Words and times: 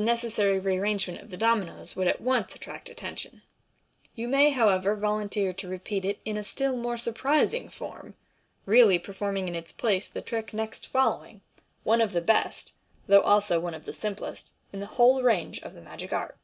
necessary 0.00 0.58
rearrangement 0.58 1.22
of 1.22 1.30
the 1.30 1.36
dominoes 1.36 1.94
would 1.94 2.08
at 2.08 2.20
once 2.20 2.52
attract 2.52 2.90
atten 2.90 3.14
tion, 3.14 3.42
You 4.16 4.26
may, 4.26 4.50
however, 4.50 4.96
volunteer 4.96 5.52
to 5.52 5.68
repeat 5.68 6.04
it 6.04 6.18
in 6.24 6.36
a 6.36 6.42
still 6.42 6.76
more 6.76 6.98
sur 6.98 7.12
prising 7.12 7.68
form, 7.68 8.16
really 8.66 8.98
performing 8.98 9.46
in 9.46 9.54
its 9.54 9.70
place 9.70 10.10
the 10.10 10.20
trick 10.20 10.52
next 10.52 10.88
following, 10.88 11.42
one 11.84 12.00
of 12.00 12.10
the 12.10 12.20
best, 12.20 12.74
though 13.06 13.20
also 13.22 13.60
one 13.60 13.72
of 13.72 13.84
the 13.84 13.92
simplest, 13.94 14.54
in 14.72 14.80
the 14.80 14.86
whole 14.98 15.22
range 15.22 15.60
of 15.62 15.74
the 15.74 15.80
magic 15.80 16.12
art. 16.12 16.38